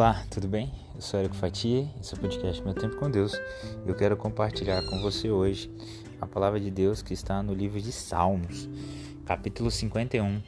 [0.00, 0.72] Olá, tudo bem?
[0.94, 3.38] Eu sou Erico Fatia, esse é o podcast Meu Tempo com Deus.
[3.86, 5.70] Eu quero compartilhar com você hoje
[6.18, 8.66] a palavra de Deus que está no livro de Salmos,
[9.26, 10.40] capítulo 51,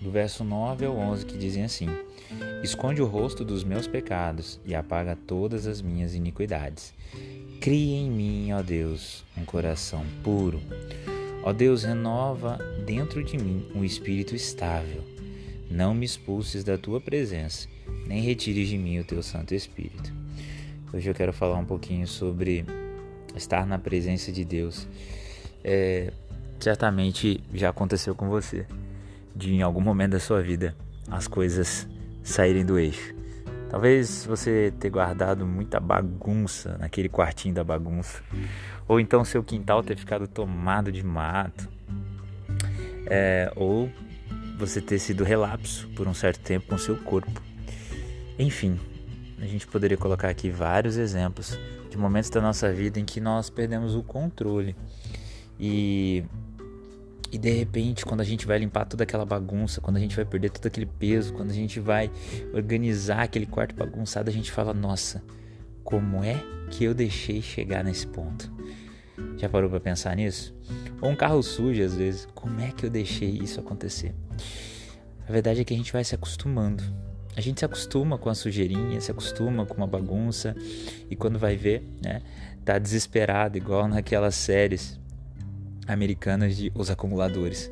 [0.00, 1.86] do verso 9 ao 11, que dizem assim:
[2.62, 6.94] Esconde o rosto dos meus pecados e apaga todas as minhas iniquidades.
[7.60, 10.62] Cria em mim, ó Deus, um coração puro.
[11.42, 15.13] Ó Deus, renova dentro de mim um espírito estável.
[15.70, 17.68] Não me expulses da tua presença,
[18.06, 20.12] nem retires de mim o teu Santo Espírito.
[20.92, 22.64] Hoje eu quero falar um pouquinho sobre
[23.34, 24.86] estar na presença de Deus.
[25.64, 26.12] É,
[26.60, 28.66] certamente já aconteceu com você,
[29.34, 30.76] de em algum momento da sua vida
[31.10, 31.88] as coisas
[32.22, 33.14] saírem do eixo.
[33.70, 38.22] Talvez você tenha guardado muita bagunça naquele quartinho da bagunça,
[38.86, 41.68] ou então seu quintal ter ficado tomado de mato,
[43.06, 43.90] é, ou
[44.58, 47.42] você ter sido relapso por um certo tempo com seu corpo.
[48.38, 48.78] Enfim,
[49.40, 51.58] a gente poderia colocar aqui vários exemplos
[51.90, 54.74] de momentos da nossa vida em que nós perdemos o controle
[55.58, 56.24] e
[57.34, 60.24] e de repente, quando a gente vai limpar toda aquela bagunça, quando a gente vai
[60.24, 62.08] perder todo aquele peso, quando a gente vai
[62.52, 65.20] organizar aquele quarto bagunçado, a gente fala: Nossa,
[65.82, 68.52] como é que eu deixei chegar nesse ponto?
[69.36, 70.54] Já parou para pensar nisso?
[71.00, 74.14] Ou um carro sujo, às vezes, como é que eu deixei isso acontecer?
[75.28, 76.82] A verdade é que a gente vai se acostumando.
[77.36, 80.54] A gente se acostuma com a sujeirinha, se acostuma com uma bagunça
[81.10, 82.22] e quando vai ver, né,
[82.64, 85.00] tá desesperado, igual naquelas séries
[85.86, 87.70] americanas de Os Acumuladores.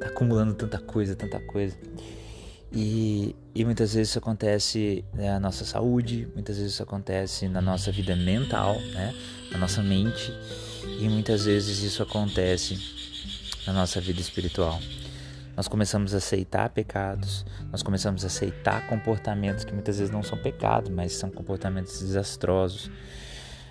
[0.00, 1.76] Tá acumulando tanta coisa, tanta coisa.
[2.72, 7.90] E, e muitas vezes isso acontece na nossa saúde, muitas vezes isso acontece na nossa
[7.90, 9.14] vida mental, né?
[9.50, 10.32] na nossa mente,
[11.00, 12.78] e muitas vezes isso acontece
[13.66, 14.78] na nossa vida espiritual.
[15.58, 20.38] Nós começamos a aceitar pecados, nós começamos a aceitar comportamentos que muitas vezes não são
[20.38, 22.88] pecados, mas são comportamentos desastrosos,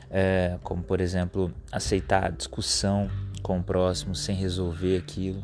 [0.10, 3.10] é, como por exemplo aceitar discussão
[3.42, 5.42] com o próximo sem resolver aquilo.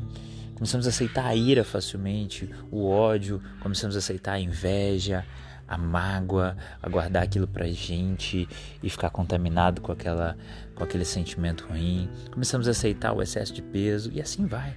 [0.54, 5.24] Começamos a aceitar a ira facilmente, o ódio, começamos a aceitar a inveja,
[5.66, 8.50] a mágoa, a guardar aquilo pra gente
[8.84, 10.36] e ficar contaminado com aquela
[10.76, 12.10] com aquele sentimento ruim.
[12.30, 14.76] Começamos a aceitar o excesso de peso e assim vai.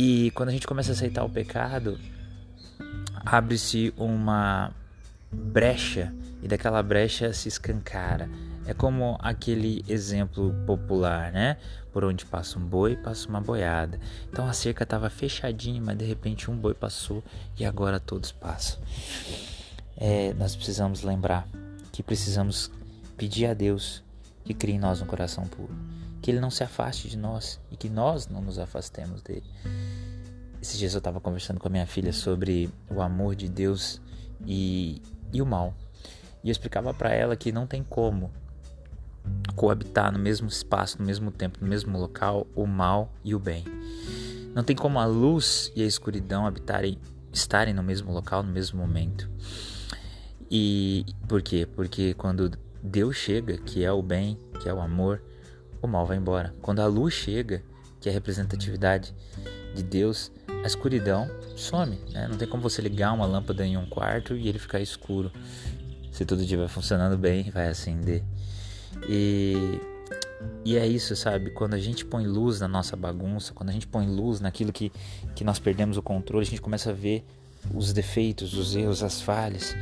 [0.00, 1.98] E quando a gente começa a aceitar o pecado,
[3.26, 4.70] abre-se uma
[5.32, 8.30] brecha e daquela brecha se escancara
[8.64, 11.56] é como aquele exemplo popular, né?
[11.92, 13.98] Por onde passa um boi, passa uma boiada.
[14.30, 17.24] Então a cerca estava fechadinha, mas de repente um boi passou
[17.58, 18.78] e agora todos passam.
[19.96, 21.48] É, nós precisamos lembrar
[21.90, 22.70] que precisamos
[23.16, 24.04] pedir a Deus
[24.44, 25.74] que crie em nós um coração puro,
[26.22, 29.44] que Ele não se afaste de nós e que nós não nos afastemos dele.
[30.60, 34.00] Esses dias eu estava conversando com a minha filha sobre o amor de Deus
[34.44, 35.00] e,
[35.32, 35.74] e o mal.
[36.42, 38.30] E eu explicava para ela que não tem como
[39.54, 43.64] coabitar no mesmo espaço, no mesmo tempo, no mesmo local, o mal e o bem.
[44.54, 46.98] Não tem como a luz e a escuridão habitarem,
[47.32, 49.28] estarem no mesmo local, no mesmo momento.
[50.50, 51.66] E por quê?
[51.66, 52.50] Porque quando
[52.82, 55.22] Deus chega, que é o bem, que é o amor,
[55.80, 56.54] o mal vai embora.
[56.62, 57.62] Quando a luz chega,
[58.00, 59.14] que é a representatividade
[59.74, 60.30] de Deus,
[60.62, 61.98] a escuridão some.
[62.12, 62.26] Né?
[62.28, 65.32] Não tem como você ligar uma lâmpada em um quarto e ele ficar escuro.
[66.12, 68.22] Se tudo estiver funcionando bem, vai acender.
[69.08, 69.80] E,
[70.64, 71.50] e é isso, sabe?
[71.50, 74.90] Quando a gente põe luz na nossa bagunça, quando a gente põe luz naquilo que,
[75.34, 77.24] que nós perdemos o controle, a gente começa a ver
[77.74, 79.76] os defeitos, os erros, as falhas.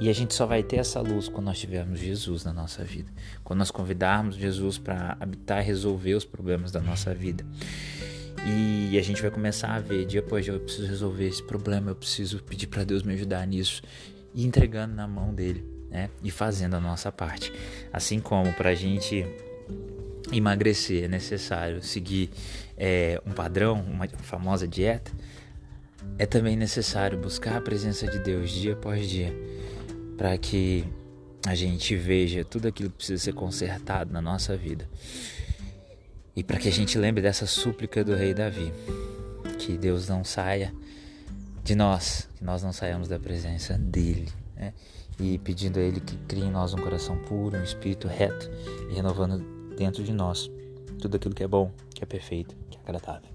[0.00, 3.10] E a gente só vai ter essa luz quando nós tivermos Jesus na nossa vida.
[3.42, 7.44] Quando nós convidarmos Jesus para habitar e resolver os problemas da nossa vida.
[8.46, 11.90] E a gente vai começar a ver, dia após dia, eu preciso resolver esse problema,
[11.90, 13.82] eu preciso pedir para Deus me ajudar nisso.
[14.34, 16.10] E entregando na mão dele né?
[16.24, 17.52] E fazendo a nossa parte.
[17.92, 19.24] Assim como para a gente
[20.32, 22.30] emagrecer é necessário seguir
[22.76, 25.12] é, um padrão, uma famosa dieta,
[26.18, 29.32] é também necessário buscar a presença de Deus dia após dia
[30.16, 30.84] para que
[31.46, 34.88] a gente veja tudo aquilo que precisa ser consertado na nossa vida.
[36.34, 38.72] E para que a gente lembre dessa súplica do rei Davi,
[39.58, 40.74] que Deus não saia
[41.62, 44.72] de nós, que nós não saiamos da presença dele, né?
[45.18, 48.50] e pedindo a Ele que crie em nós um coração puro, um espírito reto
[48.90, 49.38] e renovando
[49.76, 50.50] dentro de nós
[51.00, 53.33] tudo aquilo que é bom, que é perfeito, que é agradável.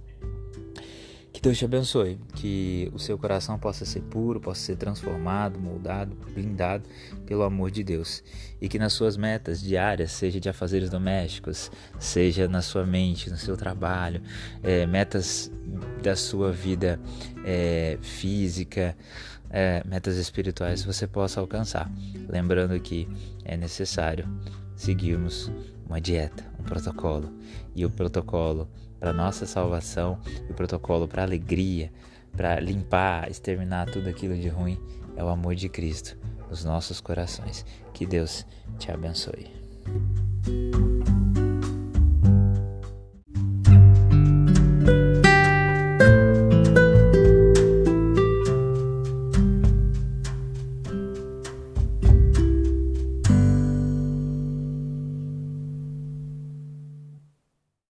[1.40, 6.14] Que Deus te abençoe, que o seu coração possa ser puro, possa ser transformado, moldado,
[6.34, 6.84] blindado
[7.26, 8.22] pelo amor de Deus.
[8.60, 13.38] E que nas suas metas diárias, seja de afazeres domésticos, seja na sua mente, no
[13.38, 14.22] seu trabalho,
[14.62, 15.50] é, metas
[16.04, 17.00] da sua vida
[17.46, 18.94] é, física,
[19.50, 21.90] é, metas espirituais, você possa alcançar.
[22.28, 23.08] Lembrando que
[23.46, 24.28] é necessário
[24.76, 25.50] seguirmos
[25.88, 27.34] uma dieta, um protocolo.
[27.74, 28.70] E o protocolo
[29.00, 31.92] para nossa salvação e o protocolo para alegria,
[32.36, 34.80] para limpar, exterminar tudo aquilo de ruim
[35.16, 36.18] é o amor de Cristo
[36.50, 37.66] nos nossos corações.
[37.94, 38.46] Que Deus
[38.78, 39.48] te abençoe.